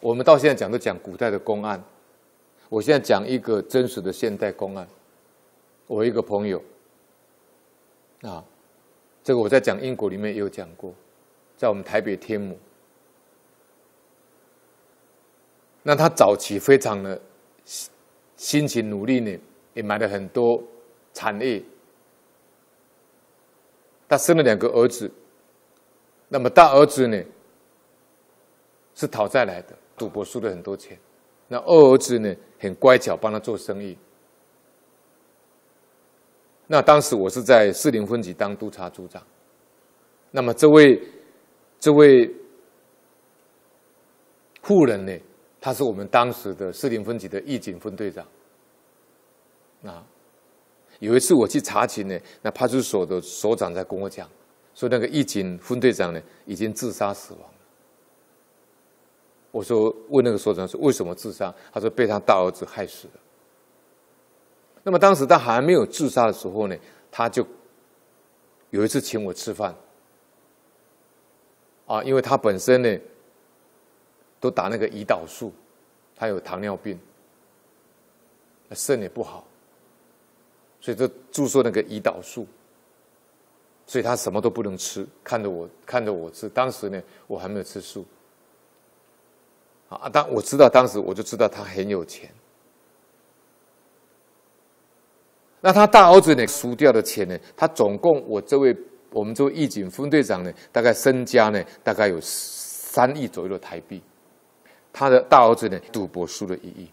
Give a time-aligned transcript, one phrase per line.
[0.00, 1.82] 我们到现在讲都讲古代的公案，
[2.68, 4.86] 我现在讲一个真实的现代公案。
[5.86, 6.62] 我一个朋友，
[8.20, 8.44] 啊，
[9.24, 10.92] 这个我在讲英国里面也有讲过，
[11.56, 12.58] 在我们台北天母。
[15.82, 17.18] 那他早期非常的
[18.36, 19.38] 辛勤努力呢，
[19.72, 20.62] 也买了很多
[21.14, 21.62] 产业。
[24.06, 25.10] 他生了两个儿子，
[26.28, 27.22] 那么大儿子呢
[28.94, 30.96] 是讨债来的，赌博输了很多钱。
[31.48, 33.98] 那二儿子呢很乖巧，帮他做生意。
[36.68, 39.22] 那当时我是在士林分局当督察组长。
[40.30, 41.02] 那么这位
[41.80, 42.32] 这位
[44.62, 45.12] 妇人呢，
[45.60, 48.26] 他是我们当时的士林分局的义警分队长。
[49.80, 50.02] 那。
[51.00, 54.28] 有一次我去查勤呢，那派出所的所长在跟我讲，
[54.74, 57.42] 说那个义警分队长呢已经自杀死亡。
[59.50, 61.54] 我说问那个所长说为什么自杀？
[61.72, 63.14] 他说被他大儿子害死了。
[64.82, 66.76] 那么当时他还没有自杀的时候呢，
[67.10, 67.46] 他就
[68.70, 69.74] 有一次请我吃饭。
[71.86, 72.98] 啊，因为他本身呢
[74.38, 75.52] 都打那个胰岛素，
[76.14, 76.98] 他有糖尿病，
[78.72, 79.46] 肾也不好。
[80.80, 82.46] 所以就注射那个胰岛素，
[83.86, 86.48] 所以他什么都不能吃，看着我看着我吃。
[86.48, 88.04] 当时呢，我还没有吃素。
[89.88, 92.30] 啊，当我知道当时我就知道他很有钱。
[95.60, 98.76] 那他大儿子呢，输掉的钱呢，他总共我这位
[99.10, 104.02] 我们这位义警分队长呢，大概身家呢，大概有三亿左右的台币。
[104.92, 106.90] 他的大儿子呢，赌博输了一亿，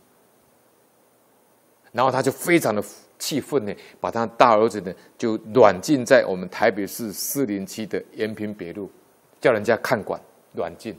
[1.92, 2.84] 然后他就非常的。
[3.18, 8.92] 气愤呢，把他大儿子呢就软禁在我们台北市四零七的延平北路，
[9.40, 10.20] 叫人家看管
[10.52, 10.94] 软禁。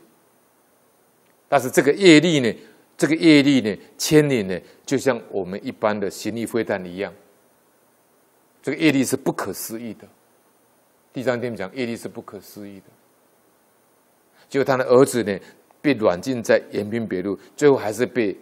[1.48, 2.52] 但是这个业力呢，
[2.96, 7.12] 这个业力呢牵连呢，就像我们一般的行李飞弹一样，
[8.62, 10.06] 这个业力是不可思议的。
[11.12, 12.86] 第三天讲业力是不可思议的。
[14.48, 15.38] 结果他的儿子呢
[15.80, 18.36] 被软禁在延平北路，最后还是被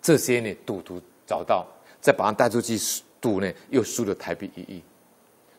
[0.00, 1.66] 这些呢赌徒找到。
[2.00, 2.78] 再把他带出去
[3.20, 4.82] 赌呢，又输了台币一亿，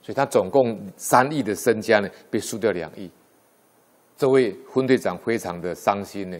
[0.01, 3.11] 所以他总共三亿的身家呢，被输掉两亿。
[4.19, 6.37] 这位分队长非常的伤心呢。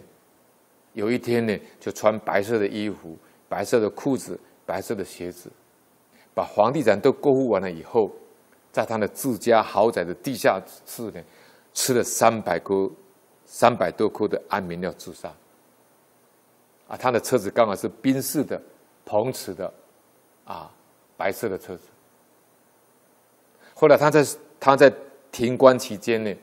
[0.91, 3.17] 有一天呢，就穿白色的衣服、
[3.47, 5.49] 白色的裤子、白色的鞋子，
[6.35, 8.11] 把房地产都过户完了以后，
[8.69, 11.23] 在他的自家豪宅的地下室呢，
[11.73, 12.91] 吃了三百颗、
[13.45, 15.33] 三百多颗的安眠药自杀。
[16.89, 18.61] 啊，他的车子刚好是宾士的、
[19.05, 19.73] 鹏驰的。
[20.43, 20.69] 啊，
[21.15, 21.87] 白色的车子。
[23.73, 24.25] 后来他在
[24.59, 24.93] 他在
[25.31, 26.35] 停关期间呢，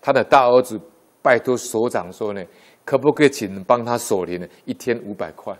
[0.00, 0.80] 他的大儿子
[1.22, 2.44] 拜托所长说呢，
[2.84, 4.48] 可不可以请帮他锁灵呢？
[4.64, 5.56] 一天五百块。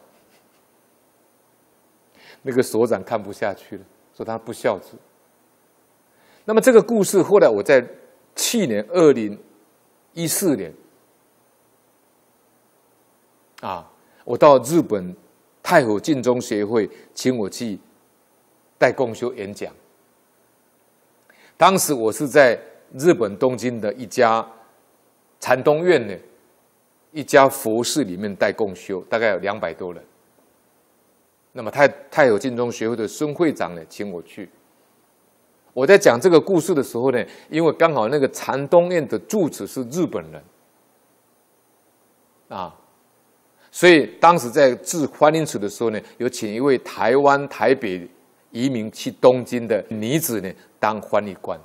[2.42, 3.84] 那个所长看不下去了，
[4.16, 4.92] 说他不孝子。
[6.44, 7.86] 那么这个故事后来我在
[8.36, 9.38] 去年二零
[10.14, 10.72] 一四年
[13.60, 13.90] 啊，
[14.24, 15.16] 我到日本。
[15.60, 17.78] 太火净宗协会请我去
[18.78, 19.70] 代共修演讲。
[21.58, 22.58] 当时我是在
[22.96, 24.46] 日本东京的一家
[25.40, 26.14] 禅东院呢，
[27.12, 30.02] 一家佛寺里面带共修，大概有两百多人。
[31.52, 34.48] 那么太太火净宗学会的孙会长呢，请我去。
[35.72, 40.42] 我在讲这个故事的时候呢，因为刚好那个禅东院的住持是日本人，
[42.48, 42.74] 啊。
[43.70, 48.08] 所以当时在致欢迎词的时候呢，有请一位台湾台北
[48.50, 50.50] 移民去东京的女子呢
[50.80, 51.60] 当翻译官。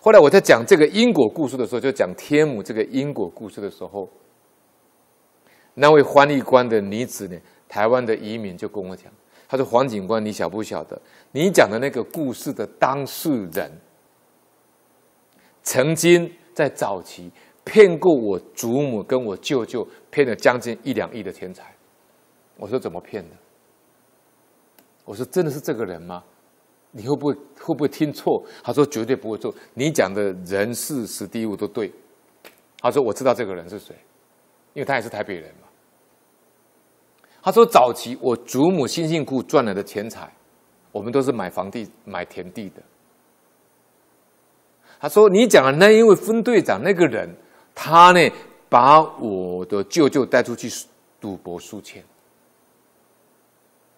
[0.00, 4.08] 后来我在讲这个因果故事的时候，就讲天母这个因果故事的时候，
[5.74, 7.36] 那位翻译官的女子呢，
[7.68, 9.12] 台湾的移民就跟我讲，
[9.48, 11.00] 他说：“黄警官，你晓不晓得，
[11.32, 13.70] 你讲的那个故事的当事人，
[15.62, 17.30] 曾经在早期。”
[17.70, 21.76] 骗过我祖母跟我舅舅，骗了将近一两亿的钱财。
[22.56, 23.36] 我说怎么骗的？
[25.04, 26.24] 我说真的是这个人吗？
[26.90, 28.42] 你会不会会不会听错？
[28.62, 31.92] 他说绝对不会错，你讲的人事史地物都对。
[32.80, 33.94] 他说我知道这个人是谁，
[34.74, 35.68] 因为他也是台北人嘛。
[37.42, 40.32] 他说早期我祖母辛辛苦苦赚来的钱财，
[40.92, 42.82] 我们都是买房地买田地的。
[45.00, 47.28] 他说你讲的那一位分队长那个人。
[47.80, 48.28] 他呢，
[48.68, 50.68] 把我的舅舅带出去
[51.20, 52.02] 赌博输钱，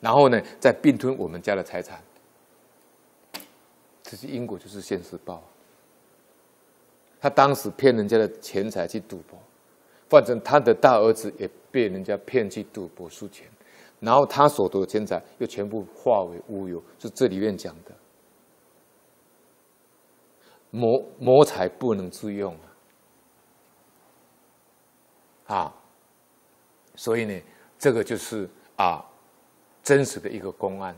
[0.01, 1.99] 然后呢，再并吞我们家的财产。
[4.11, 5.41] 这是因果，就是现世报。
[7.21, 9.39] 他当时骗人家的钱财去赌博，
[10.09, 13.47] 反正他的大儿子也被人家骗去赌博输钱，
[14.01, 17.95] 然后他所得的钱财又全部化为乌有，就这里面讲的
[20.71, 22.53] 谋谋财不能自用
[25.47, 25.75] 啊，啊，
[26.97, 27.41] 所以呢，
[27.79, 29.09] 这个就是啊
[29.85, 30.97] 真实的一个公案。